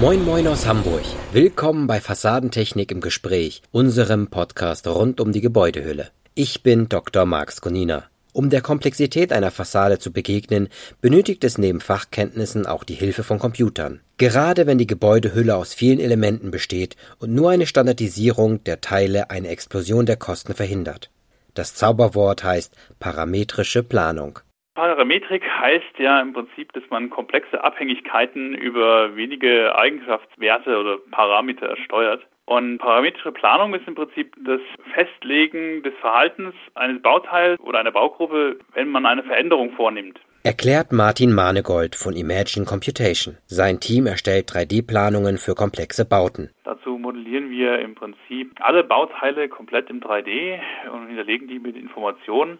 Moin 0.00 0.24
Moin 0.24 0.46
aus 0.46 0.66
Hamburg. 0.66 1.02
Willkommen 1.30 1.86
bei 1.86 2.00
Fassadentechnik 2.00 2.90
im 2.90 3.02
Gespräch, 3.02 3.60
unserem 3.70 4.28
Podcast 4.28 4.86
rund 4.86 5.20
um 5.20 5.30
die 5.30 5.42
Gebäudehülle. 5.42 6.08
Ich 6.34 6.62
bin 6.62 6.88
Dr. 6.88 7.26
Marx 7.26 7.60
Konina. 7.60 8.04
Um 8.32 8.48
der 8.48 8.62
Komplexität 8.62 9.30
einer 9.30 9.50
Fassade 9.50 9.98
zu 9.98 10.10
begegnen, 10.10 10.70
benötigt 11.02 11.44
es 11.44 11.58
neben 11.58 11.82
Fachkenntnissen 11.82 12.64
auch 12.64 12.82
die 12.82 12.94
Hilfe 12.94 13.22
von 13.22 13.38
Computern. 13.38 14.00
Gerade 14.16 14.66
wenn 14.66 14.78
die 14.78 14.86
Gebäudehülle 14.86 15.54
aus 15.54 15.74
vielen 15.74 16.00
Elementen 16.00 16.50
besteht 16.50 16.96
und 17.18 17.34
nur 17.34 17.50
eine 17.50 17.66
Standardisierung 17.66 18.64
der 18.64 18.80
Teile 18.80 19.28
eine 19.28 19.48
Explosion 19.48 20.06
der 20.06 20.16
Kosten 20.16 20.54
verhindert. 20.54 21.10
Das 21.52 21.74
Zauberwort 21.74 22.42
heißt 22.42 22.72
parametrische 23.00 23.82
Planung. 23.82 24.38
Parametrik 24.74 25.42
heißt 25.48 25.98
ja 25.98 26.20
im 26.20 26.32
Prinzip, 26.32 26.72
dass 26.72 26.84
man 26.90 27.10
komplexe 27.10 27.62
Abhängigkeiten 27.62 28.54
über 28.54 29.16
wenige 29.16 29.76
Eigenschaftswerte 29.76 30.78
oder 30.78 30.98
Parameter 31.10 31.76
steuert. 31.84 32.26
Und 32.46 32.78
parametrische 32.78 33.32
Planung 33.32 33.74
ist 33.74 33.86
im 33.86 33.94
Prinzip 33.94 34.34
das 34.44 34.60
Festlegen 34.92 35.82
des 35.82 35.94
Verhaltens 36.00 36.54
eines 36.74 37.00
Bauteils 37.00 37.60
oder 37.60 37.78
einer 37.78 37.92
Baugruppe, 37.92 38.58
wenn 38.74 38.88
man 38.88 39.06
eine 39.06 39.22
Veränderung 39.22 39.72
vornimmt. 39.72 40.18
Erklärt 40.42 40.90
Martin 40.90 41.34
Manegold 41.34 41.94
von 41.94 42.14
Imagine 42.14 42.64
Computation. 42.64 43.36
Sein 43.46 43.78
Team 43.78 44.06
erstellt 44.06 44.50
3D-Planungen 44.50 45.36
für 45.36 45.54
komplexe 45.54 46.04
Bauten. 46.04 46.50
Dazu 46.64 46.96
modellieren 46.96 47.50
wir 47.50 47.78
im 47.78 47.94
Prinzip 47.94 48.52
alle 48.60 48.82
Bauteile 48.82 49.48
komplett 49.48 49.90
im 49.90 50.00
3D 50.00 50.58
und 50.92 51.08
hinterlegen 51.08 51.46
die 51.46 51.58
mit 51.58 51.76
Informationen 51.76 52.58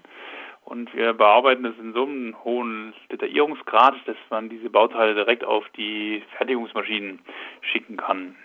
und 0.71 0.95
wir 0.95 1.13
bearbeiten 1.15 1.65
es 1.65 1.77
in 1.81 1.93
so 1.93 2.05
einem 2.05 2.37
hohen 2.45 2.95
Detaillierungsgrad, 3.11 3.95
dass 4.07 4.17
man 4.31 4.49
diese 4.49 4.71
Bauteile 4.71 5.15
direkt 5.15 5.45
auf 5.45 5.65
die 5.77 6.23
Fertigungsmaschinen 6.37 7.19
schicken 7.61 7.97
kann. 7.97 8.37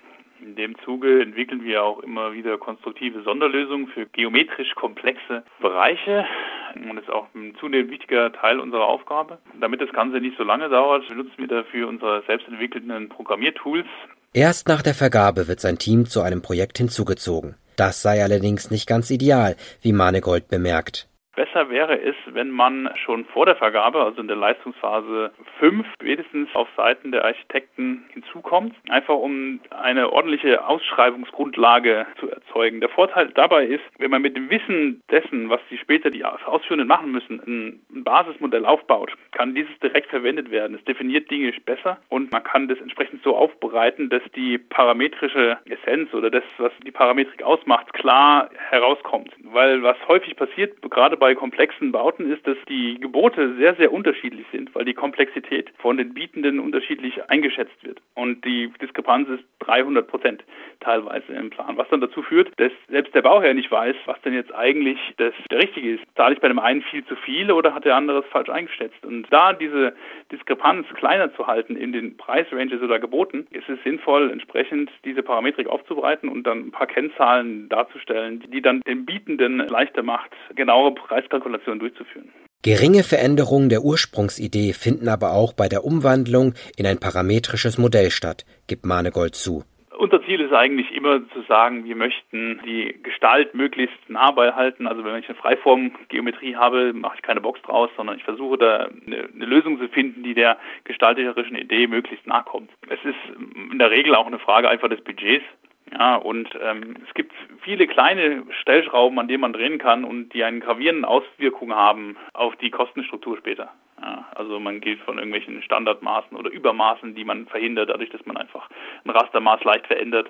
In 0.42 0.56
dem 0.56 0.76
Zuge 0.84 1.22
entwickeln 1.22 1.64
wir 1.64 1.84
auch 1.84 2.00
immer 2.00 2.34
wieder 2.34 2.58
konstruktive 2.58 3.22
Sonderlösungen 3.22 3.88
für 3.88 4.08
geometrisch 4.08 4.74
komplexe 4.74 5.44
Bereiche. 5.62 6.26
Und 6.74 6.96
das 6.96 7.06
ist 7.06 7.12
auch 7.12 7.28
ein 7.36 7.56
zunehmend 7.60 7.92
wichtiger 7.92 8.34
Teil 8.34 8.60
unserer 8.60 8.86
Aufgabe. 8.86 9.38
Damit 9.62 9.82
das 9.82 9.94
Ganze 9.94 10.18
nicht 10.18 10.36
so 10.36 10.44
lange 10.44 10.68
dauert, 10.68 11.08
benutzen 11.08 11.38
wir 11.38 11.48
dafür 11.48 11.88
unsere 11.88 12.24
selbstentwickelten 12.26 13.08
Programmiertools. 13.10 13.86
Erst 14.34 14.68
nach 14.68 14.82
der 14.82 14.96
Vergabe 14.96 15.48
wird 15.48 15.60
sein 15.60 15.78
Team 15.78 16.06
zu 16.06 16.22
einem 16.22 16.42
Projekt 16.42 16.80
hinzugezogen. 16.80 17.56
Das 17.78 18.02
sei 18.02 18.24
allerdings 18.24 18.72
nicht 18.72 18.88
ganz 18.88 19.12
ideal, 19.12 19.56
wie 19.82 19.94
Manegold 19.94 20.48
bemerkt. 20.48 21.08
Besser 21.36 21.70
wäre 21.70 22.00
es, 22.00 22.16
wenn 22.28 22.50
man 22.50 22.90
schon 23.04 23.26
vor 23.26 23.46
der 23.46 23.56
Vergabe, 23.56 24.02
also 24.02 24.22
in 24.22 24.28
der 24.28 24.38
Leistungsphase 24.38 25.32
5, 25.60 25.86
spätestens 25.96 26.50
auf 26.56 26.68
Seiten 26.78 27.12
der 27.12 27.26
Architekten 27.26 28.06
hinzukommt, 28.14 28.74
einfach 28.90 29.16
um 29.16 29.60
eine 29.70 30.12
ordentliche 30.12 30.66
Ausschreibungsgrundlage 30.66 32.06
zu 32.20 32.30
erzeugen. 32.30 32.80
Der 32.80 32.90
Vorteil 32.90 33.30
dabei 33.34 33.66
ist, 33.66 33.84
wenn 33.98 34.12
man 34.12 34.22
mit 34.22 34.38
dem 34.38 34.50
Wissen 34.50 35.02
dessen, 35.12 35.50
was 35.50 35.60
die 35.70 35.78
später 35.78 36.10
die 36.10 36.24
Ausführenden 36.24 36.88
machen 36.88 37.12
müssen, 37.12 37.42
ein 37.46 38.04
Basismodell 38.04 38.66
aufbaut, 38.66 39.12
kann 39.32 39.56
dieses 39.56 39.78
direkt 39.80 40.10
verwendet 40.10 40.52
werden. 40.52 40.76
Es 40.78 40.86
definiert 40.86 41.30
Dinge 41.30 41.52
besser 41.66 41.98
und 42.10 42.32
man 42.32 42.44
kann 42.44 42.68
das 42.68 42.80
entsprechend 42.80 43.24
so 43.24 43.36
aufbereiten, 43.36 44.10
dass 44.10 44.22
die 44.36 44.58
parametrische 44.58 45.58
Essenz 45.66 46.14
oder 46.14 46.30
das, 46.30 46.44
was 46.58 46.72
die 46.86 46.92
Parametrik 46.92 47.44
ausmacht, 47.44 47.94
klar 47.94 48.50
herauskommt. 48.70 49.32
Weil 49.44 49.84
was 49.84 49.98
häufig 50.08 50.36
passiert, 50.36 50.82
gerade 50.82 51.18
bei 51.18 51.25
bei 51.26 51.34
komplexen 51.34 51.92
Bauten 51.92 52.32
ist, 52.32 52.46
dass 52.46 52.58
die 52.70 53.00
Gebote 53.00 53.56
sehr, 53.56 53.74
sehr 53.78 53.92
unterschiedlich 53.92 54.46
sind, 54.52 54.76
weil 54.76 54.86
die 54.86 54.94
Komplexität 54.94 55.72
von 55.80 55.98
den 55.98 56.14
Bietenden 56.14 56.60
unterschiedlich 56.60 57.28
eingeschätzt 57.32 57.84
wird. 57.84 58.00
Und 58.14 58.46
die 58.46 58.72
Diskrepanz 58.80 59.28
ist 59.30 59.44
300 59.62 60.08
Prozent 60.08 60.44
teilweise 60.82 61.34
im 61.34 61.50
Plan, 61.50 61.78
was 61.78 61.90
dann 61.90 62.02
dazu 62.02 62.22
führt, 62.22 62.52
dass 62.58 62.72
selbst 62.90 63.16
der 63.16 63.24
Bauherr 63.24 63.56
nicht 63.56 63.72
weiß, 63.72 63.96
was 64.06 64.22
denn 64.22 64.36
jetzt 64.36 64.54
eigentlich 64.54 65.00
das 65.18 65.34
der 65.50 65.64
richtige 65.64 65.96
ist. 65.96 66.04
Zahle 66.16 66.36
ich 66.36 66.42
bei 66.42 66.48
dem 66.48 66.60
einen 66.60 66.84
viel 66.84 67.04
zu 67.06 67.16
viel 67.16 67.52
oder 67.52 67.74
hat 67.74 67.86
der 67.86 67.96
andere 67.96 68.20
es 68.20 68.28
falsch 68.28 68.50
eingeschätzt? 68.50 69.04
Und 69.04 69.26
da 69.32 69.54
diese 69.54 69.96
Diskrepanz 70.32 70.86
kleiner 70.94 71.34
zu 71.34 71.48
halten 71.48 71.76
in 71.76 71.92
den 71.92 72.18
Preisranges 72.18 72.84
oder 72.84 73.00
Geboten, 73.00 73.48
ist 73.50 73.68
es 73.68 73.82
sinnvoll, 73.84 74.30
entsprechend 74.30 74.92
diese 75.04 75.24
Parametrik 75.24 75.70
aufzubereiten 75.70 76.30
und 76.30 76.46
dann 76.46 76.68
ein 76.68 76.72
paar 76.72 76.86
Kennzahlen 76.86 77.68
darzustellen, 77.70 78.44
die 78.52 78.62
dann 78.62 78.82
den 78.82 79.08
Bietenden 79.08 79.58
leichter 79.58 80.04
macht, 80.04 80.30
genauere 80.54 80.94
Preise 80.94 81.15
Preiskalkulationen 81.16 81.80
durchzuführen. 81.80 82.30
Geringe 82.62 83.04
Veränderungen 83.04 83.70
der 83.70 83.84
Ursprungsidee 83.84 84.74
finden 84.74 85.08
aber 85.08 85.32
auch 85.32 85.54
bei 85.54 85.70
der 85.70 85.86
Umwandlung 85.86 86.54
in 86.78 86.86
ein 86.86 87.00
parametrisches 87.00 87.78
Modell 87.78 88.10
statt, 88.10 88.44
gibt 88.68 88.86
Manegold 88.86 89.36
zu. 89.36 89.64
Unser 89.98 90.22
Ziel 90.26 90.42
ist 90.42 90.52
eigentlich 90.52 90.92
immer 90.92 91.22
zu 91.30 91.42
sagen, 91.48 91.86
wir 91.86 91.96
möchten 91.96 92.60
die 92.66 93.00
Gestalt 93.02 93.56
möglichst 93.56 93.98
nah 94.10 94.32
beibehalten. 94.32 94.88
Also 94.88 95.06
wenn 95.06 95.16
ich 95.16 95.30
eine 95.30 95.38
Freiformgeometrie 95.38 96.58
habe, 96.58 96.92
mache 96.92 97.16
ich 97.16 97.22
keine 97.22 97.40
Box 97.40 97.62
draus, 97.62 97.90
sondern 97.96 98.18
ich 98.18 98.24
versuche 98.26 98.58
da 98.58 98.90
eine, 99.06 99.30
eine, 99.34 99.46
Lösung 99.46 99.80
zu 99.80 99.88
finden, 99.88 100.24
die 100.24 100.34
der 100.34 100.58
gestalterischen 100.84 101.56
Idee 101.56 101.88
möglichst 101.88 102.28
nahe 102.28 102.44
kommt. 102.44 102.72
Es 102.90 103.00
ist 103.06 103.72
in 103.72 103.80
der 103.80 103.90
Regel 103.90 104.16
auch 104.16 104.28
eine 104.28 104.40
Frage 104.40 104.68
einfach 104.68 104.90
des 104.90 105.02
Budgets. 105.02 105.46
Ja, 105.92 106.16
und 106.16 106.50
ähm, 106.62 106.96
es 107.08 107.14
gibt 107.14 107.32
viele 107.62 107.88
kleine 107.88 108.44
Stellschrauben, 108.62 109.20
an 109.20 109.28
denen 109.28 109.42
man 109.42 109.54
drehen 109.54 109.78
kann 109.78 110.04
und 110.04 110.30
die 110.34 110.44
einen 110.44 110.60
gravierenden 110.60 111.06
Auswirkungen 111.06 111.76
haben 111.76 112.18
auf 112.34 112.56
die 112.56 112.72
Kostenstruktur 112.72 113.38
später. 113.38 113.72
Ja, 114.02 114.28
also 114.36 114.60
man 114.60 114.82
geht 114.82 115.00
von 115.02 115.18
irgendwelchen 115.18 115.62
Standardmaßen 115.62 116.36
oder 116.36 116.50
Übermaßen, 116.50 117.16
die 117.16 117.24
man 117.24 117.46
verhindert, 117.48 117.90
dadurch, 117.90 118.10
dass 118.10 118.26
man 118.26 118.36
einfach 118.36 118.70
ein 119.06 119.12
Rastermaß 119.12 119.64
leicht 119.64 119.88
verändert. 119.88 120.30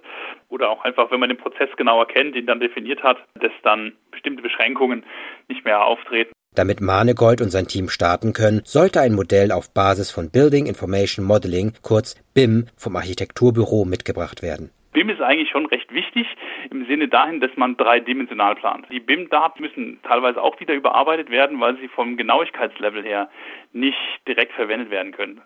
Oder 0.50 0.70
auch 0.70 0.84
einfach, 0.84 1.10
wenn 1.10 1.20
man 1.20 1.30
den 1.30 1.38
Prozess 1.38 1.70
genauer 1.78 2.08
kennt, 2.08 2.36
den 2.36 2.46
dann 2.46 2.60
definiert 2.60 3.02
hat, 3.02 3.18
dass 3.36 3.52
dann 3.64 3.94
bestimmte 4.12 4.44
Beschränkungen 4.44 5.04
nicht 5.48 5.66
mehr 5.66 5.84
auftreten. 5.84 6.32
Damit 6.54 6.80
Manegold 6.80 7.42
und 7.42 7.50
sein 7.50 7.68
Team 7.68 7.90
starten 7.90 8.34
können, 8.34 8.62
sollte 8.64 9.02
ein 9.02 9.14
Modell 9.14 9.52
auf 9.52 9.74
Basis 9.74 10.12
von 10.12 10.32
Building 10.32 10.68
Information 10.68 11.26
Modeling, 11.26 11.74
kurz 11.82 12.16
BIM, 12.34 12.68
vom 12.78 12.96
Architekturbüro 12.96 13.84
mitgebracht 13.84 14.42
werden. 14.42 14.70
BIM 14.96 15.10
ist 15.10 15.22
eigentlich 15.22 15.50
schon 15.50 15.66
recht 15.66 15.94
wichtig 15.94 16.26
im 16.72 16.86
Sinne 16.86 17.10
dahin, 17.10 17.42
dass 17.42 17.52
man 17.58 17.76
dreidimensional 17.76 18.56
plant. 18.56 18.88
Die 18.90 19.02
BIM-Daten 19.02 19.62
müssen 19.62 20.00
teilweise 20.04 20.42
auch 20.42 20.58
wieder 20.62 20.74
überarbeitet 20.74 21.30
werden, 21.30 21.60
weil 21.60 21.78
sie 21.78 21.90
vom 21.90 22.16
Genauigkeitslevel 22.16 23.04
her 23.04 23.30
nicht 23.74 23.98
direkt 24.26 24.54
verwendet 24.54 24.90
werden 24.92 25.12
können. 25.12 25.42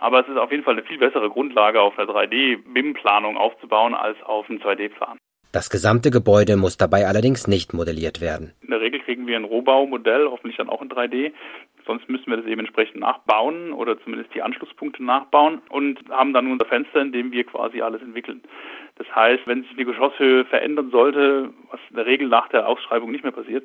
Aber 0.00 0.20
es 0.20 0.28
ist 0.28 0.36
auf 0.36 0.50
jeden 0.50 0.64
Fall 0.64 0.74
eine 0.74 0.82
viel 0.82 0.98
bessere 0.98 1.30
Grundlage, 1.30 1.80
auf 1.80 1.98
einer 1.98 2.12
3D-BIM-Planung 2.12 3.38
aufzubauen, 3.38 3.94
als 3.94 4.22
auf 4.22 4.50
einem 4.50 4.60
2D-Plan. 4.60 5.16
Das 5.52 5.68
gesamte 5.68 6.10
Gebäude 6.10 6.56
muss 6.56 6.76
dabei 6.76 7.06
allerdings 7.06 7.48
nicht 7.48 7.74
modelliert 7.74 8.20
werden. 8.20 8.52
In 8.62 8.70
der 8.70 8.80
Regel 8.80 9.00
kriegen 9.00 9.26
wir 9.26 9.36
ein 9.36 9.44
Rohbaumodell, 9.44 10.28
hoffentlich 10.30 10.58
dann 10.58 10.68
auch 10.68 10.80
in 10.80 10.88
3D. 10.90 11.32
Sonst 11.86 12.08
müssen 12.08 12.30
wir 12.30 12.36
das 12.36 12.46
eben 12.46 12.60
entsprechend 12.60 13.00
nachbauen 13.00 13.72
oder 13.72 13.98
zumindest 14.04 14.32
die 14.32 14.42
Anschlusspunkte 14.42 15.02
nachbauen 15.02 15.60
und 15.70 15.98
haben 16.10 16.32
dann 16.32 16.52
unser 16.52 16.66
Fenster, 16.66 17.00
in 17.00 17.10
dem 17.10 17.32
wir 17.32 17.42
quasi 17.42 17.82
alles 17.82 18.00
entwickeln. 18.00 18.42
Das 19.00 19.16
heißt, 19.16 19.46
wenn 19.46 19.62
sich 19.62 19.74
die 19.78 19.86
Geschosshöhe 19.86 20.44
verändern 20.44 20.90
sollte, 20.90 21.48
was 21.70 21.80
in 21.88 21.96
der 21.96 22.04
Regel 22.04 22.28
nach 22.28 22.50
der 22.50 22.68
Ausschreibung 22.68 23.10
nicht 23.10 23.24
mehr 23.24 23.32
passiert, 23.32 23.64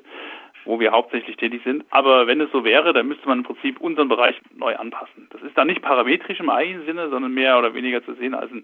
wo 0.63 0.79
wir 0.79 0.94
hauptsächlich 0.94 1.35
tätig 1.35 1.62
sind. 1.66 1.84
Aber 1.90 2.25
wenn 2.25 2.40
es 2.40 2.50
so 2.53 2.63
wäre, 2.63 2.94
dann 2.94 3.09
müsste 3.09 3.28
man 3.28 3.40
im 3.40 3.44
Prinzip 3.44 3.81
unseren 3.81 4.07
Bereich 4.07 4.40
neu 4.56 4.78
anpassen. 4.78 5.28
Das 5.31 5.41
ist 5.41 5.57
dann 5.57 5.68
nicht 5.68 5.81
parametrisch 5.81 6.40
im 6.40 6.50
eigenen 6.50 6.85
Sinne, 6.85 7.09
sondern 7.09 7.34
mehr 7.34 7.59
oder 7.59 7.73
weniger 7.73 8.01
zu 8.06 8.13
sehen 8.13 8.34
als 8.34 8.50
ein 8.50 8.63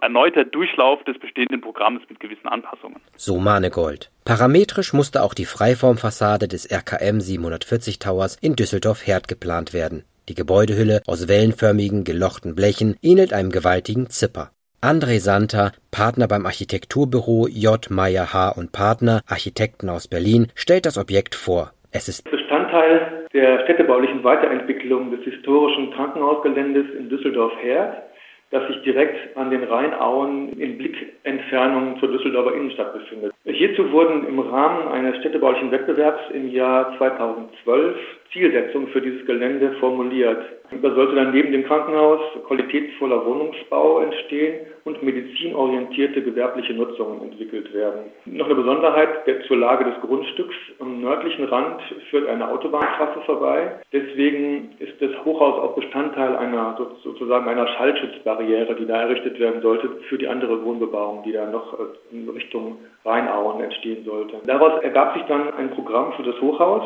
erneuter 0.00 0.46
Durchlauf 0.46 1.04
des 1.04 1.18
bestehenden 1.18 1.60
Programms 1.60 2.00
mit 2.08 2.18
gewissen 2.18 2.48
Anpassungen. 2.48 2.98
So 3.16 3.38
Manegold. 3.38 4.10
Parametrisch 4.24 4.94
musste 4.94 5.22
auch 5.22 5.34
die 5.34 5.44
Freiformfassade 5.44 6.48
des 6.48 6.64
RKM 6.72 7.20
740 7.20 7.98
Towers 7.98 8.38
in 8.40 8.56
Düsseldorf-Herd 8.56 9.28
geplant 9.28 9.74
werden. 9.74 10.04
Die 10.30 10.34
Gebäudehülle 10.34 11.02
aus 11.06 11.28
wellenförmigen, 11.28 12.04
gelochten 12.04 12.54
Blechen 12.54 12.96
ähnelt 13.02 13.34
einem 13.34 13.50
gewaltigen 13.50 14.08
Zipper. 14.08 14.50
André 14.82 15.18
Santer, 15.18 15.72
Partner 15.90 16.26
beim 16.26 16.46
Architekturbüro 16.46 17.46
J. 17.48 17.90
Meyer 17.90 18.32
H. 18.32 18.52
und 18.56 18.72
Partner, 18.72 19.20
Architekten 19.28 19.90
aus 19.90 20.08
Berlin, 20.08 20.46
stellt 20.54 20.86
das 20.86 20.96
Objekt 20.96 21.34
vor. 21.34 21.72
Es 21.92 22.08
ist 22.08 22.24
Bestandteil 22.30 23.26
der 23.34 23.64
städtebaulichen 23.64 24.24
Weiterentwicklung 24.24 25.10
des 25.10 25.20
historischen 25.20 25.92
Krankenhausgeländes 25.92 26.86
in 26.98 27.10
Düsseldorf-Herd, 27.10 28.04
das 28.52 28.68
sich 28.68 28.80
direkt 28.82 29.36
an 29.36 29.50
den 29.50 29.64
Rheinauen 29.64 30.58
in 30.58 30.78
Blickentfernung 31.22 31.98
zur 31.98 32.10
Düsseldorfer 32.10 32.54
Innenstadt 32.54 32.92
befindet. 32.92 33.32
Hierzu 33.44 33.90
wurden 33.92 34.26
im 34.26 34.38
Rahmen 34.38 34.88
eines 34.88 35.16
städtebaulichen 35.18 35.70
Wettbewerbs 35.70 36.30
im 36.32 36.50
Jahr 36.50 36.96
2012 36.98 37.96
Zielsetzungen 38.32 38.88
für 38.88 39.00
dieses 39.00 39.26
Gelände 39.26 39.72
formuliert. 39.80 40.38
Da 40.82 40.94
sollte 40.94 41.16
dann 41.16 41.32
neben 41.32 41.50
dem 41.50 41.64
Krankenhaus 41.64 42.20
qualitätsvoller 42.46 43.26
Wohnungsbau 43.26 44.02
entstehen 44.02 44.66
und 44.84 45.02
medizinorientierte 45.02 46.22
gewerbliche 46.22 46.74
Nutzungen 46.74 47.22
entwickelt 47.22 47.74
werden. 47.74 48.02
Noch 48.26 48.46
eine 48.46 48.54
Besonderheit 48.54 49.08
zur 49.48 49.56
Lage 49.56 49.84
des 49.84 50.00
Grundstücks. 50.00 50.54
Am 50.78 51.00
nördlichen 51.00 51.44
Rand 51.46 51.82
führt 52.08 52.28
eine 52.28 52.48
Autobahntrasse 52.48 53.20
vorbei. 53.26 53.80
Deswegen 53.92 54.70
ist 54.78 54.94
das 55.00 55.10
Hochhaus 55.24 55.58
auch 55.58 55.74
Bestandteil 55.74 56.36
einer 56.36 56.78
sozusagen 57.02 57.48
einer 57.48 57.66
Schallschutzbarriere, 57.66 58.76
die 58.76 58.86
da 58.86 59.02
errichtet 59.02 59.40
werden 59.40 59.62
sollte 59.62 59.88
für 60.08 60.18
die 60.18 60.28
andere 60.28 60.64
Wohnbebauung, 60.64 61.09
die 61.24 61.32
da 61.32 61.46
noch 61.46 61.74
äh, 61.74 61.84
in 62.12 62.28
Richtung 62.28 62.78
Rheinauen 63.04 63.62
entstehen 63.62 64.04
sollte. 64.04 64.36
Daraus 64.46 64.82
ergab 64.82 65.14
sich 65.14 65.24
dann 65.24 65.52
ein 65.54 65.70
Programm 65.70 66.12
für 66.14 66.22
das 66.22 66.40
Hochhaus. 66.40 66.84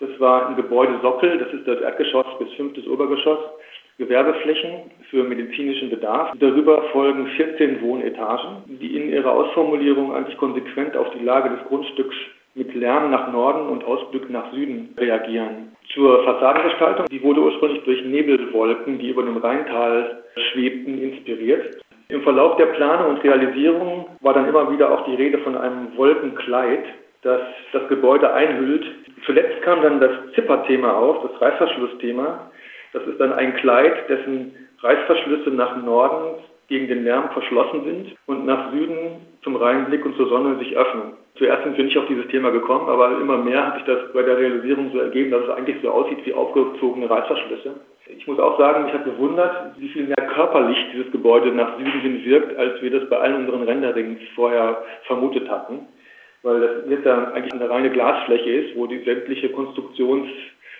Das 0.00 0.10
war 0.18 0.48
ein 0.48 0.56
Gebäude 0.56 0.98
Sockel, 1.02 1.38
das 1.38 1.52
ist 1.52 1.66
das 1.66 1.80
Erdgeschoss 1.80 2.26
bis 2.38 2.52
fünftes 2.54 2.86
Obergeschoss. 2.86 3.38
Gewerbeflächen 3.96 4.90
für 5.08 5.22
medizinischen 5.22 5.88
Bedarf. 5.88 6.32
Darüber 6.40 6.82
folgen 6.90 7.28
14 7.28 7.80
Wohnetagen, 7.80 8.78
die 8.80 8.96
in 8.96 9.08
ihrer 9.10 9.30
Ausformulierung 9.30 10.12
eigentlich 10.14 10.36
konsequent 10.36 10.96
auf 10.96 11.10
die 11.10 11.24
Lage 11.24 11.50
des 11.50 11.64
Grundstücks 11.68 12.16
mit 12.56 12.74
Lärm 12.74 13.10
nach 13.10 13.32
Norden 13.32 13.68
und 13.68 13.84
Ausblick 13.84 14.28
nach 14.30 14.52
Süden 14.52 14.94
reagieren. 14.98 15.76
Zur 15.92 16.24
Fassadengestaltung, 16.24 17.06
die 17.10 17.22
wurde 17.22 17.40
ursprünglich 17.40 17.84
durch 17.84 18.04
Nebelwolken, 18.04 18.98
die 18.98 19.10
über 19.10 19.22
dem 19.22 19.36
Rheintal 19.36 20.24
schwebten, 20.50 21.00
inspiriert. 21.00 21.80
Im 22.08 22.22
Verlauf 22.22 22.56
der 22.56 22.66
Planung 22.66 23.10
und 23.10 23.24
Realisierung 23.24 24.06
war 24.20 24.34
dann 24.34 24.48
immer 24.48 24.70
wieder 24.70 24.90
auch 24.92 25.04
die 25.06 25.14
Rede 25.14 25.38
von 25.38 25.56
einem 25.56 25.96
Wolkenkleid, 25.96 26.84
das 27.22 27.40
das 27.72 27.88
Gebäude 27.88 28.32
einhüllt. 28.32 28.84
Zuletzt 29.24 29.62
kam 29.62 29.82
dann 29.82 30.00
das 30.00 30.10
Zipperthema 30.34 30.92
auf, 30.92 31.22
das 31.22 31.40
Reißverschlussthema. 31.40 32.50
Das 32.92 33.06
ist 33.06 33.18
dann 33.18 33.32
ein 33.32 33.54
Kleid, 33.56 34.08
dessen 34.08 34.54
Reißverschlüsse 34.80 35.50
nach 35.50 35.76
Norden 35.76 36.42
gegen 36.68 36.88
den 36.88 37.04
Lärm 37.04 37.30
verschlossen 37.30 37.84
sind 37.84 38.16
und 38.26 38.44
nach 38.44 38.70
Süden 38.72 39.33
zum 39.44 39.56
Rheinblick 39.56 40.04
und 40.04 40.16
zur 40.16 40.28
Sonne 40.28 40.58
sich 40.58 40.76
öffnen. 40.76 41.12
Zuerst 41.36 41.64
sind 41.64 41.76
wir 41.76 41.84
nicht 41.84 41.98
auf 41.98 42.06
dieses 42.06 42.26
Thema 42.28 42.50
gekommen, 42.50 42.88
aber 42.88 43.20
immer 43.20 43.36
mehr 43.36 43.66
hat 43.66 43.74
sich 43.76 43.84
das 43.84 44.12
bei 44.12 44.22
der 44.22 44.38
Realisierung 44.38 44.90
so 44.92 44.98
ergeben, 44.98 45.30
dass 45.30 45.44
es 45.44 45.50
eigentlich 45.50 45.76
so 45.82 45.90
aussieht 45.90 46.24
wie 46.24 46.32
aufgezogene 46.32 47.08
Reißverschlüsse. 47.08 47.74
Ich 48.06 48.26
muss 48.26 48.38
auch 48.38 48.58
sagen, 48.58 48.84
mich 48.84 48.94
hat 48.94 49.04
bewundert, 49.04 49.72
wie 49.78 49.88
viel 49.88 50.04
mehr 50.04 50.28
körperlich 50.34 50.78
dieses 50.92 51.10
Gebäude 51.12 51.52
nach 51.52 51.76
Süden 51.76 52.00
hin 52.00 52.24
wirkt, 52.24 52.56
als 52.56 52.80
wir 52.80 52.90
das 52.90 53.08
bei 53.08 53.18
allen 53.18 53.44
unseren 53.44 53.62
Renderings 53.62 54.20
vorher 54.34 54.82
vermutet 55.06 55.48
hatten. 55.50 55.80
Weil 56.42 56.60
das 56.60 56.70
jetzt 56.90 57.06
dann 57.06 57.32
eigentlich 57.32 57.54
eine 57.54 57.68
reine 57.68 57.90
Glasfläche 57.90 58.50
ist, 58.50 58.76
wo 58.76 58.86
die 58.86 59.02
sämtliche 59.04 59.48
Konstruktions- 59.48 60.28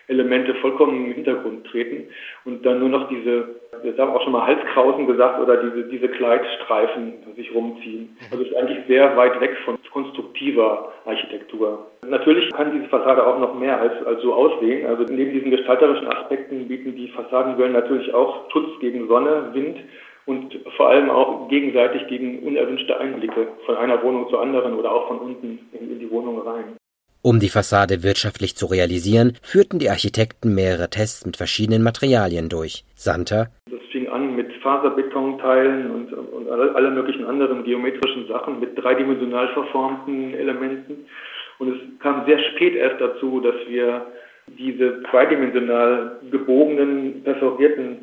Elemente 0.08 0.54
vollkommen 0.56 1.06
im 1.06 1.12
Hintergrund 1.12 1.66
treten 1.66 2.08
und 2.44 2.64
dann 2.64 2.80
nur 2.80 2.88
noch 2.88 3.08
diese, 3.08 3.48
wir 3.82 3.96
haben 3.96 4.12
auch 4.12 4.22
schon 4.22 4.32
mal 4.32 4.46
Halskrausen 4.46 5.06
gesagt, 5.06 5.40
oder 5.40 5.56
diese, 5.56 5.88
diese 5.88 6.08
Kleidstreifen 6.08 7.14
sich 7.36 7.54
rumziehen. 7.54 8.16
Also 8.30 8.44
es 8.44 8.50
ist 8.50 8.56
eigentlich 8.56 8.86
sehr 8.86 9.16
weit 9.16 9.40
weg 9.40 9.56
von 9.64 9.78
konstruktiver 9.94 10.92
Architektur. 11.04 11.86
Natürlich 12.06 12.50
kann 12.52 12.72
diese 12.72 12.88
Fassade 12.88 13.24
auch 13.24 13.38
noch 13.38 13.54
mehr 13.54 13.80
als, 13.80 14.04
als 14.06 14.20
so 14.22 14.34
aussehen. 14.34 14.86
Also 14.86 15.04
neben 15.04 15.32
diesen 15.32 15.50
gestalterischen 15.50 16.08
Aspekten 16.08 16.68
bieten 16.68 16.96
die 16.96 17.08
Fassadenwellen 17.08 17.72
natürlich 17.72 18.12
auch 18.12 18.50
Schutz 18.50 18.78
gegen 18.80 19.06
Sonne, 19.08 19.50
Wind 19.52 19.78
und 20.26 20.58
vor 20.76 20.88
allem 20.88 21.10
auch 21.10 21.48
gegenseitig 21.48 22.06
gegen 22.08 22.40
unerwünschte 22.40 22.98
Einblicke 22.98 23.48
von 23.66 23.76
einer 23.76 24.02
Wohnung 24.02 24.28
zur 24.30 24.42
anderen 24.42 24.74
oder 24.74 24.92
auch 24.92 25.08
von 25.08 25.18
unten 25.18 25.60
in, 25.72 25.92
in 25.92 25.98
die 26.00 26.10
Wohnung 26.10 26.40
rein. 26.40 26.76
Um 27.26 27.40
die 27.40 27.48
Fassade 27.48 28.02
wirtschaftlich 28.02 28.54
zu 28.54 28.66
realisieren, 28.66 29.38
führten 29.40 29.78
die 29.78 29.88
Architekten 29.88 30.54
mehrere 30.54 30.90
Tests 30.90 31.24
mit 31.24 31.38
verschiedenen 31.38 31.82
Materialien 31.82 32.50
durch. 32.50 32.84
Santer. 32.96 33.48
Das 33.70 33.80
fing 33.92 34.08
an 34.08 34.36
mit 34.36 34.52
Faserbetonteilen 34.60 35.90
und, 35.90 36.12
und 36.12 36.50
alle, 36.50 36.90
möglichen 36.90 37.24
anderen 37.24 37.64
geometrischen 37.64 38.28
Sachen, 38.28 38.60
mit 38.60 38.76
dreidimensional 38.76 39.48
verformten 39.54 40.34
Elementen. 40.34 41.06
Und 41.58 41.68
es 41.74 41.98
kam 42.00 42.26
sehr 42.26 42.38
spät 42.50 42.74
erst 42.74 43.00
dazu, 43.00 43.40
dass 43.40 43.56
wir 43.68 44.04
diese 44.58 45.02
zweidimensional 45.10 46.18
gebogenen, 46.30 47.22
perforierten 47.24 48.00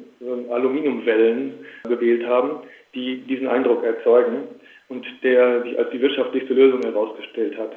Aluminiumwellen 0.49 1.53
gewählt 1.83 2.25
haben, 2.25 2.63
die 2.95 3.21
diesen 3.27 3.47
Eindruck 3.47 3.83
erzeugen 3.83 4.47
und 4.89 5.05
der 5.21 5.61
sich 5.61 5.77
als 5.77 5.91
die 5.91 6.01
wirtschaftlichste 6.01 6.55
Lösung 6.55 6.81
herausgestellt 6.81 7.55
hat. 7.59 7.73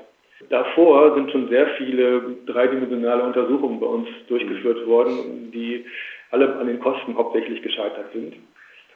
Davor 0.50 1.14
sind 1.14 1.30
schon 1.30 1.48
sehr 1.48 1.66
viele 1.78 2.36
dreidimensionale 2.46 3.22
Untersuchungen 3.22 3.80
bei 3.80 3.86
uns 3.86 4.08
durchgeführt 4.28 4.86
worden, 4.86 5.50
die 5.52 5.84
alle 6.30 6.56
an 6.56 6.66
den 6.66 6.80
Kosten 6.80 7.16
hauptsächlich 7.16 7.62
gescheitert 7.62 8.12
sind. 8.12 8.34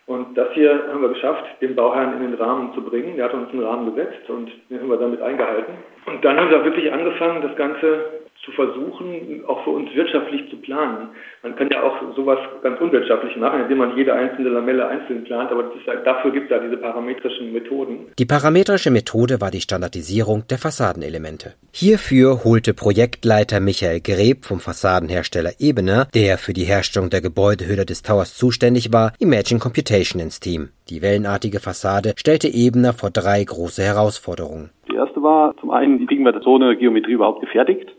Und 0.06 0.36
das 0.38 0.48
hier 0.54 0.88
haben 0.88 1.02
wir 1.02 1.10
geschafft, 1.10 1.44
den 1.60 1.76
Bauherrn 1.76 2.14
in 2.16 2.30
den 2.30 2.40
Rahmen 2.40 2.72
zu 2.74 2.82
bringen. 2.82 3.16
Der 3.16 3.26
hat 3.26 3.34
uns 3.34 3.50
einen 3.50 3.62
Rahmen 3.62 3.94
gesetzt 3.94 4.28
und 4.28 4.50
den 4.70 4.80
haben 4.80 4.88
wir 4.88 4.96
damit 4.96 5.20
eingehalten. 5.20 5.74
Und 6.06 6.24
dann 6.24 6.38
haben 6.38 6.50
wir 6.50 6.64
wirklich 6.64 6.90
angefangen, 6.90 7.42
das 7.42 7.54
Ganze 7.56 8.04
zu 8.48 8.52
versuchen, 8.52 9.44
auch 9.46 9.62
für 9.64 9.70
uns 9.70 9.94
wirtschaftlich 9.94 10.48
zu 10.50 10.56
planen. 10.56 11.08
Man 11.42 11.54
kann 11.56 11.68
ja 11.70 11.82
auch 11.82 12.16
sowas 12.16 12.38
ganz 12.62 12.80
unwirtschaftlich 12.80 13.36
machen, 13.36 13.62
indem 13.62 13.78
man 13.78 13.96
jede 13.96 14.14
einzelne 14.14 14.48
Lamelle 14.48 14.88
einzeln 14.88 15.24
plant, 15.24 15.50
aber 15.50 15.70
halt, 15.86 16.06
dafür 16.06 16.30
gibt 16.32 16.50
es 16.50 16.50
ja 16.50 16.58
diese 16.58 16.76
parametrischen 16.76 17.52
Methoden. 17.52 18.06
Die 18.18 18.24
parametrische 18.24 18.90
Methode 18.90 19.40
war 19.40 19.50
die 19.50 19.60
Standardisierung 19.60 20.44
der 20.48 20.58
Fassadenelemente. 20.58 21.54
Hierfür 21.72 22.44
holte 22.44 22.74
Projektleiter 22.74 23.60
Michael 23.60 24.00
Greb 24.00 24.44
vom 24.44 24.60
Fassadenhersteller 24.60 25.52
Ebener, 25.58 26.08
der 26.14 26.38
für 26.38 26.54
die 26.54 26.64
Herstellung 26.64 27.10
der 27.10 27.20
Gebäudehülle 27.20 27.84
des 27.84 28.02
Towers 28.02 28.36
zuständig 28.36 28.92
war, 28.92 29.12
Imagine 29.18 29.60
Computation 29.60 30.20
ins 30.20 30.40
Team. 30.40 30.70
Die 30.88 31.02
wellenartige 31.02 31.60
Fassade 31.60 32.14
stellte 32.16 32.48
Ebener 32.48 32.94
vor 32.94 33.10
drei 33.10 33.44
große 33.44 33.82
Herausforderungen. 33.82 34.70
Die 34.90 34.96
erste 34.96 35.22
war 35.22 35.54
zum 35.60 35.70
einen, 35.70 36.00
wie 36.00 36.06
kriegen 36.06 36.24
wir 36.24 36.40
so 36.42 36.56
eine 36.56 36.76
Geometrie 36.76 37.12
überhaupt 37.12 37.42
gefertigt? 37.42 37.90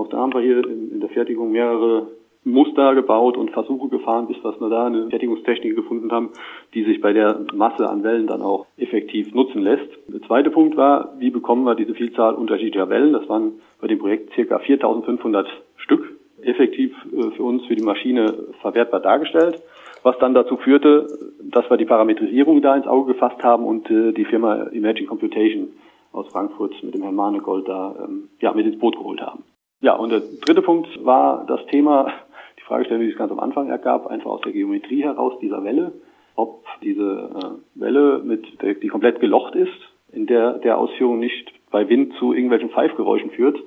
Auch 0.00 0.08
da 0.08 0.16
haben 0.16 0.32
wir 0.32 0.40
hier 0.40 0.66
in, 0.66 0.98
der 0.98 1.10
Fertigung 1.10 1.52
mehrere 1.52 2.06
Muster 2.42 2.94
gebaut 2.94 3.36
und 3.36 3.50
Versuche 3.50 3.88
gefahren, 3.88 4.28
bis 4.28 4.42
wir 4.42 4.70
da 4.70 4.86
eine 4.86 5.10
Fertigungstechnik 5.10 5.76
gefunden 5.76 6.10
haben, 6.10 6.30
die 6.72 6.84
sich 6.84 7.02
bei 7.02 7.12
der 7.12 7.44
Masse 7.52 7.86
an 7.86 8.02
Wellen 8.02 8.26
dann 8.26 8.40
auch 8.40 8.64
effektiv 8.78 9.34
nutzen 9.34 9.60
lässt. 9.60 9.90
Der 10.08 10.22
zweite 10.22 10.50
Punkt 10.50 10.74
war, 10.78 11.12
wie 11.18 11.28
bekommen 11.28 11.64
wir 11.64 11.74
diese 11.74 11.94
Vielzahl 11.94 12.34
unterschiedlicher 12.34 12.88
Wellen? 12.88 13.12
Das 13.12 13.28
waren 13.28 13.60
bei 13.78 13.88
dem 13.88 13.98
Projekt 13.98 14.32
circa 14.32 14.58
4500 14.58 15.46
Stück 15.76 16.16
effektiv 16.40 16.94
äh, 17.12 17.30
für 17.32 17.42
uns, 17.42 17.66
für 17.66 17.76
die 17.76 17.84
Maschine 17.84 18.32
verwertbar 18.62 19.00
dargestellt, 19.00 19.62
was 20.02 20.16
dann 20.18 20.32
dazu 20.32 20.56
führte, 20.56 21.08
dass 21.42 21.68
wir 21.68 21.76
die 21.76 21.84
Parametrisierung 21.84 22.62
da 22.62 22.74
ins 22.74 22.86
Auge 22.86 23.12
gefasst 23.12 23.42
haben 23.42 23.66
und 23.66 23.90
äh, 23.90 24.12
die 24.12 24.24
Firma 24.24 24.62
Imagine 24.72 25.08
Computation 25.08 25.68
aus 26.12 26.26
Frankfurt 26.28 26.82
mit 26.82 26.94
dem 26.94 27.02
Herrn 27.02 27.14
Mahnegold 27.14 27.68
da 27.68 27.94
ähm, 28.02 28.30
ja, 28.40 28.54
mit 28.54 28.64
ins 28.64 28.78
Boot 28.78 28.96
geholt 28.96 29.20
haben. 29.20 29.44
Ja, 29.80 29.94
und 29.94 30.10
der 30.10 30.20
dritte 30.20 30.62
Punkt 30.62 30.88
war 31.04 31.46
das 31.46 31.64
Thema, 31.66 32.12
die 32.58 32.62
Fragestellung, 32.64 33.02
die 33.02 33.10
es 33.10 33.18
ganz 33.18 33.32
am 33.32 33.40
Anfang 33.40 33.68
ergab, 33.68 34.06
einfach 34.06 34.30
aus 34.30 34.42
der 34.42 34.52
Geometrie 34.52 35.02
heraus 35.02 35.38
dieser 35.40 35.64
Welle, 35.64 35.92
ob 36.36 36.64
diese 36.82 37.30
äh, 37.34 37.80
Welle 37.80 38.20
mit, 38.22 38.46
die 38.62 38.88
komplett 38.88 39.20
gelocht 39.20 39.54
ist, 39.54 39.72
in 40.12 40.26
der 40.26 40.58
der 40.58 40.78
Ausführung 40.78 41.18
nicht 41.18 41.50
bei 41.70 41.88
Wind 41.88 42.14
zu 42.18 42.32
irgendwelchen 42.32 42.70
Pfeifgeräuschen 42.70 43.30
führt, 43.30 43.58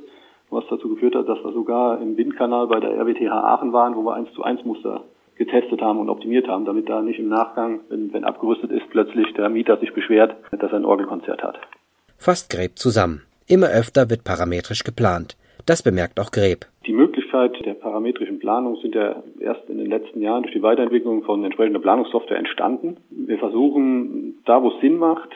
was 0.49 0.65
dazu 0.69 0.89
geführt 0.89 1.15
hat, 1.15 1.27
dass 1.27 1.43
wir 1.43 1.51
sogar 1.51 1.99
im 1.99 2.15
Windkanal 2.15 2.67
bei 2.67 2.79
der 2.79 2.91
RWTH 2.91 3.31
Aachen 3.31 3.73
waren, 3.73 3.95
wo 3.95 4.03
wir 4.03 4.13
1 4.13 4.33
zu 4.33 4.43
1 4.43 4.63
Muster 4.65 5.03
getestet 5.35 5.81
haben 5.81 5.99
und 5.99 6.09
optimiert 6.09 6.47
haben, 6.47 6.65
damit 6.65 6.87
da 6.87 7.01
nicht 7.01 7.19
im 7.19 7.27
Nachgang, 7.27 7.79
wenn, 7.89 8.13
wenn 8.13 8.23
abgerüstet 8.23 8.71
ist, 8.71 8.87
plötzlich 8.91 9.33
der 9.33 9.49
Mieter 9.49 9.77
sich 9.77 9.93
beschwert, 9.93 10.35
dass 10.51 10.71
er 10.71 10.77
ein 10.77 10.85
Orgelkonzert 10.85 11.41
hat. 11.41 11.59
Fast 12.17 12.51
gräbt 12.51 12.77
zusammen. 12.77 13.23
Immer 13.47 13.67
öfter 13.67 14.09
wird 14.11 14.23
parametrisch 14.23 14.83
geplant. 14.83 15.35
Das 15.65 15.81
bemerkt 15.81 16.19
auch 16.19 16.31
Greb. 16.31 16.65
Die 16.85 16.93
Möglichkeit 16.93 17.53
der 17.65 17.73
parametrischen 17.73 18.39
Planung 18.39 18.75
sind 18.77 18.95
ja 18.95 19.23
erst 19.39 19.69
in 19.69 19.77
den 19.77 19.89
letzten 19.89 20.21
Jahren 20.21 20.43
durch 20.43 20.53
die 20.53 20.61
Weiterentwicklung 20.61 21.23
von 21.23 21.43
entsprechender 21.43 21.79
Planungssoftware 21.79 22.37
entstanden. 22.37 22.97
Wir 23.09 23.37
versuchen, 23.37 24.41
da 24.45 24.61
wo 24.61 24.69
es 24.69 24.81
Sinn 24.81 24.97
macht, 24.97 25.29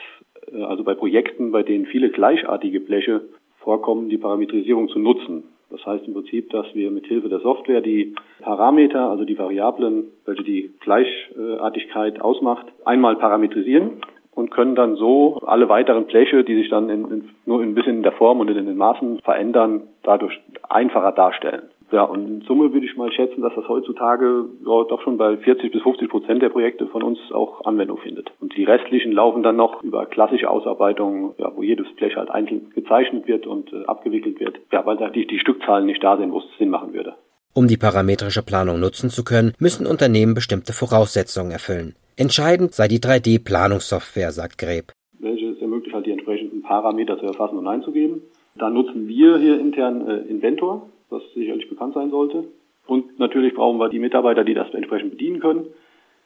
äh, 0.52 0.62
also 0.62 0.84
bei 0.84 0.94
Projekten, 0.94 1.50
bei 1.50 1.62
denen 1.62 1.86
viele 1.86 2.10
gleichartige 2.10 2.80
Bleche 2.80 3.22
vorkommen, 3.60 4.10
die 4.10 4.18
Parametrisierung 4.18 4.88
zu 4.88 4.98
nutzen. 4.98 5.44
Das 5.70 5.84
heißt 5.84 6.06
im 6.06 6.14
Prinzip, 6.14 6.50
dass 6.50 6.66
wir 6.74 6.90
mit 6.90 7.06
Hilfe 7.06 7.28
der 7.28 7.40
Software 7.40 7.80
die 7.80 8.14
Parameter, 8.40 9.10
also 9.10 9.24
die 9.24 9.38
Variablen, 9.38 10.04
welche 10.24 10.42
die 10.42 10.70
Gleichartigkeit 10.80 12.20
ausmacht, 12.20 12.66
einmal 12.84 13.16
parametrisieren 13.16 14.00
und 14.38 14.52
können 14.52 14.76
dann 14.76 14.94
so 14.94 15.40
alle 15.44 15.68
weiteren 15.68 16.06
Bleche, 16.06 16.44
die 16.44 16.54
sich 16.54 16.70
dann 16.70 16.88
in, 16.88 17.10
in, 17.10 17.28
nur 17.44 17.60
ein 17.60 17.74
bisschen 17.74 17.96
in 17.96 18.02
der 18.04 18.12
Form 18.12 18.38
und 18.38 18.48
in 18.48 18.66
den 18.66 18.76
Maßen 18.76 19.20
verändern, 19.22 19.82
dadurch 20.04 20.40
einfacher 20.68 21.10
darstellen. 21.10 21.62
Ja, 21.90 22.04
und 22.04 22.26
in 22.28 22.40
Summe 22.42 22.72
würde 22.72 22.86
ich 22.86 22.96
mal 22.96 23.10
schätzen, 23.10 23.42
dass 23.42 23.54
das 23.56 23.66
heutzutage 23.66 24.44
ja, 24.64 24.84
doch 24.84 25.00
schon 25.02 25.16
bei 25.16 25.38
40 25.38 25.72
bis 25.72 25.82
50 25.82 26.08
Prozent 26.08 26.40
der 26.40 26.50
Projekte 26.50 26.86
von 26.86 27.02
uns 27.02 27.18
auch 27.32 27.64
Anwendung 27.64 27.98
findet. 27.98 28.30
Und 28.40 28.56
die 28.56 28.64
restlichen 28.64 29.10
laufen 29.10 29.42
dann 29.42 29.56
noch 29.56 29.82
über 29.82 30.06
klassische 30.06 30.48
Ausarbeitungen, 30.48 31.32
ja, 31.38 31.50
wo 31.56 31.62
jedes 31.62 31.86
Blech 31.96 32.14
halt 32.14 32.30
einzeln 32.30 32.70
gezeichnet 32.74 33.26
wird 33.26 33.44
und 33.46 33.72
äh, 33.72 33.86
abgewickelt 33.86 34.38
wird, 34.38 34.60
ja, 34.70 34.86
weil 34.86 34.98
da 34.98 35.08
die, 35.08 35.26
die 35.26 35.40
Stückzahlen 35.40 35.86
nicht 35.86 36.04
da 36.04 36.16
sind, 36.16 36.30
wo 36.30 36.38
es 36.38 36.44
Sinn 36.58 36.70
machen 36.70 36.92
würde. 36.92 37.14
Um 37.54 37.66
die 37.66 37.78
parametrische 37.78 38.44
Planung 38.44 38.78
nutzen 38.78 39.10
zu 39.10 39.24
können, 39.24 39.52
müssen 39.58 39.86
Unternehmen 39.86 40.34
bestimmte 40.34 40.72
Voraussetzungen 40.72 41.50
erfüllen. 41.50 41.96
Entscheidend 42.18 42.74
sei 42.74 42.88
die 42.88 42.98
3D-Planungssoftware, 42.98 44.32
sagt 44.32 44.58
Greb. 44.58 44.90
Welche 45.20 45.50
es 45.50 45.62
ermöglicht, 45.62 45.94
halt 45.94 46.04
die 46.04 46.10
entsprechenden 46.10 46.62
Parameter 46.62 47.16
zu 47.16 47.26
erfassen 47.26 47.56
und 47.56 47.68
einzugeben. 47.68 48.22
Dann 48.56 48.74
nutzen 48.74 49.06
wir 49.06 49.38
hier 49.38 49.60
intern 49.60 50.04
äh, 50.08 50.16
Inventor, 50.28 50.88
was 51.10 51.22
sicherlich 51.36 51.68
bekannt 51.68 51.94
sein 51.94 52.10
sollte. 52.10 52.42
Und 52.88 53.20
natürlich 53.20 53.54
brauchen 53.54 53.78
wir 53.78 53.88
die 53.88 54.00
Mitarbeiter, 54.00 54.42
die 54.42 54.54
das 54.54 54.74
entsprechend 54.74 55.12
bedienen 55.12 55.38
können. 55.38 55.66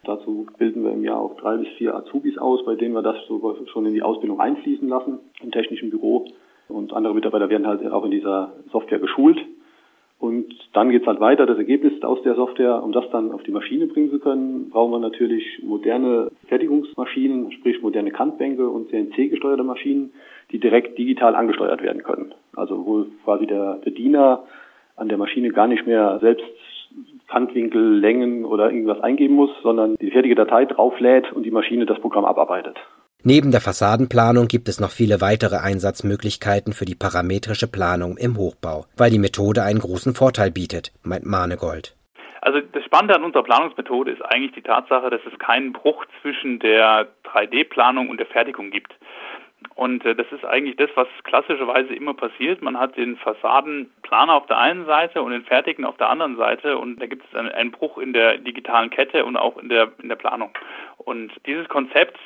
Dazu 0.05 0.47
bilden 0.57 0.83
wir 0.83 0.93
im 0.93 1.05
Jahr 1.05 1.21
auch 1.21 1.37
drei 1.37 1.59
bis 1.59 1.69
vier 1.77 1.95
Azubis 1.95 2.39
aus, 2.39 2.65
bei 2.65 2.75
denen 2.75 2.95
wir 2.95 3.03
das 3.03 3.17
so 3.29 3.59
schon 3.71 3.85
in 3.85 3.93
die 3.93 4.03
Ausbildung 4.03 4.41
einfließen 4.41 4.89
lassen 4.89 5.19
im 5.43 5.53
technischen 5.53 5.91
Büro. 5.91 6.25
Und 6.69 6.95
andere 6.95 7.15
Mitarbeiter 7.15 7.51
werden 7.51 7.67
halt 7.67 7.87
auch 7.93 8.07
in 8.07 8.13
dieser 8.13 8.55
Software 8.73 8.99
geschult. 8.99 9.39
Dann 10.73 10.91
geht's 10.91 11.07
halt 11.07 11.21
weiter. 11.21 11.47
Das 11.47 11.59
Ergebnis 11.59 12.03
aus 12.03 12.23
der 12.23 12.35
Software, 12.35 12.83
um 12.83 12.93
das 12.93 13.05
dann 13.11 13.33
auf 13.33 13.43
die 13.43 13.51
Maschine 13.51 13.87
bringen 13.87 14.11
zu 14.11 14.19
können, 14.19 14.71
brauchen 14.71 14.93
wir 14.93 14.99
natürlich 14.99 15.61
moderne 15.63 16.31
Fertigungsmaschinen, 16.49 17.53
sprich 17.53 17.83
moderne 17.83 18.11
Kantbänke 18.11 18.69
und 18.69 18.89
CNC-gesteuerte 18.91 19.65
Maschinen, 19.65 20.13
die 20.51 20.59
direkt 20.59 20.99
digital 20.99 21.35
angesteuert 21.35 21.83
werden 21.83 22.03
können. 22.03 22.35
Also 22.57 22.87
wo 22.87 23.07
quasi 23.25 23.47
der, 23.47 23.77
der 23.85 23.93
Diener 23.93 24.45
an 24.97 25.09
der 25.09 25.19
Maschine 25.19 25.51
gar 25.51 25.67
nicht 25.67 25.87
mehr 25.87 26.19
selbst 26.21 26.45
Kantwinkel, 27.29 27.99
Längen 27.99 28.45
oder 28.45 28.71
irgendwas 28.71 29.01
eingeben 29.01 29.35
muss, 29.35 29.51
sondern 29.63 29.97
die 29.97 30.11
fertige 30.11 30.35
Datei 30.35 30.67
drauflädt 30.67 31.33
und 31.33 31.45
die 31.45 31.51
Maschine 31.51 31.87
das 31.87 31.99
Programm 32.01 32.25
abarbeitet. 32.27 32.77
Neben 33.25 33.53
der 33.53 33.61
Fassadenplanung 33.61 34.49
gibt 34.49 34.69
es 34.69 34.81
noch 34.81 34.91
viele 34.91 35.21
weitere 35.21 35.59
Einsatzmöglichkeiten 35.59 36.73
für 36.73 36.87
die 36.87 36.97
parametrische 36.97 37.71
Planung 37.71 38.17
im 38.17 38.37
Hochbau, 38.37 38.87
weil 38.97 39.13
die 39.13 39.21
Methode 39.21 39.63
einen 39.63 39.79
großen 39.79 40.17
Vorteil 40.17 40.51
bietet, 40.51 40.91
meint 41.05 41.25
Manegold. 41.25 41.95
Also 42.41 42.59
das 42.61 42.85
Spannende 42.85 43.15
an 43.15 43.23
unserer 43.23 43.45
Planungsmethode 43.45 44.11
ist 44.11 44.23
eigentlich 44.23 44.55
die 44.55 44.63
Tatsache, 44.63 45.09
dass 45.09 45.21
es 45.31 45.39
keinen 45.39 45.73
Bruch 45.73 46.05
zwischen 46.21 46.59
der 46.59 47.07
3D-Planung 47.25 48.09
und 48.09 48.19
der 48.19 48.27
Fertigung 48.27 48.73
gibt. 48.73 48.93
Und 49.75 50.05
äh, 50.05 50.15
das 50.15 50.27
ist 50.33 50.45
eigentlich 50.45 50.77
das, 50.77 50.91
was 50.95 51.09
klassischerweise 51.25 51.95
immer 51.95 52.15
passiert. 52.15 52.63
Man 52.63 52.79
hat 52.79 52.97
den 52.97 53.17
Fassadenplaner 53.17 54.35
auf 54.35 54.47
der 54.47 54.59
einen 54.59 54.87
Seite 54.87 55.23
und 55.23 55.33
den 55.33 55.45
Fertigen 55.45 55.85
auf 55.85 55.97
der 55.97 56.09
anderen 56.09 56.37
Seite 56.37 56.79
und 56.79 57.01
da 57.01 57.07
gibt 57.07 57.25
es 57.25 57.39
einen, 57.39 57.71
Bruch 57.71 57.99
in 57.99 58.13
der 58.13 58.39
digitalen 58.39 58.91
Kette 58.91 59.25
und 59.25 59.37
auch 59.37 59.57
in 59.59 59.69
der, 59.69 59.93
in 60.03 60.09
der 60.09 60.17
Planung. 60.17 60.51
Und 61.05 61.33
dieses 61.47 61.69
Konzept, 61.69 62.19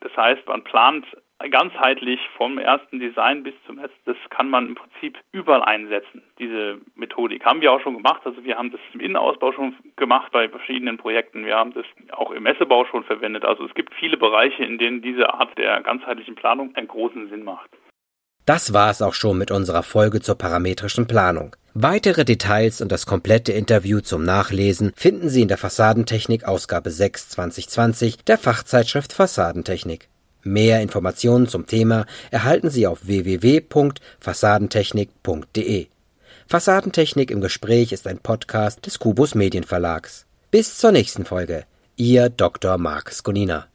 das 0.00 0.16
heißt, 0.16 0.46
man 0.46 0.64
plant 0.64 1.06
ganzheitlich 1.50 2.20
vom 2.36 2.58
ersten 2.58 3.00
Design 3.00 3.42
bis 3.42 3.54
zum 3.66 3.78
letzten, 3.78 3.98
das 4.04 4.16
kann 4.30 4.48
man 4.48 4.68
im 4.68 4.74
Prinzip 4.74 5.18
überall 5.32 5.62
einsetzen. 5.62 6.22
Diese 6.38 6.80
Methodik 6.94 7.44
haben 7.44 7.60
wir 7.60 7.72
auch 7.72 7.80
schon 7.80 7.94
gemacht. 7.94 8.22
Also 8.24 8.44
wir 8.44 8.56
haben 8.56 8.70
das 8.70 8.80
im 8.92 9.00
Innenausbau 9.00 9.52
schon 9.52 9.74
gemacht 9.96 10.32
bei 10.32 10.48
verschiedenen 10.48 10.96
Projekten. 10.96 11.44
Wir 11.44 11.56
haben 11.56 11.74
das 11.74 11.84
auch 12.12 12.30
im 12.30 12.44
Messebau 12.44 12.84
schon 12.86 13.04
verwendet. 13.04 13.44
Also 13.44 13.66
es 13.66 13.74
gibt 13.74 13.94
viele 13.94 14.16
Bereiche, 14.16 14.64
in 14.64 14.78
denen 14.78 15.02
diese 15.02 15.34
Art 15.34 15.56
der 15.58 15.80
ganzheitlichen 15.82 16.34
Planung 16.34 16.74
einen 16.76 16.88
großen 16.88 17.28
Sinn 17.28 17.44
macht. 17.44 17.70
Das 18.46 18.72
war 18.72 18.90
es 18.90 19.00
auch 19.00 19.14
schon 19.14 19.38
mit 19.38 19.50
unserer 19.50 19.82
Folge 19.82 20.20
zur 20.20 20.36
parametrischen 20.36 21.06
Planung. 21.06 21.56
Weitere 21.72 22.24
Details 22.24 22.80
und 22.80 22.92
das 22.92 23.06
komplette 23.06 23.52
Interview 23.52 24.00
zum 24.00 24.22
Nachlesen 24.22 24.92
finden 24.94 25.28
Sie 25.28 25.42
in 25.42 25.48
der 25.48 25.58
Fassadentechnik 25.58 26.44
Ausgabe 26.44 26.90
6 26.90 27.30
2020 27.30 28.18
der 28.24 28.38
Fachzeitschrift 28.38 29.12
Fassadentechnik. 29.12 30.08
Mehr 30.42 30.82
Informationen 30.82 31.48
zum 31.48 31.66
Thema 31.66 32.06
erhalten 32.30 32.70
Sie 32.70 32.86
auf 32.86 33.06
www.fassadentechnik.de. 33.06 35.86
Fassadentechnik 36.46 37.30
im 37.30 37.40
Gespräch 37.40 37.92
ist 37.92 38.06
ein 38.06 38.18
Podcast 38.18 38.84
des 38.84 38.98
Kubus 38.98 39.34
Medienverlags. 39.34 40.26
Bis 40.50 40.76
zur 40.76 40.92
nächsten 40.92 41.24
Folge. 41.24 41.64
Ihr 41.96 42.28
Dr. 42.28 42.76
Marc 42.76 43.10
Skonina. 43.10 43.68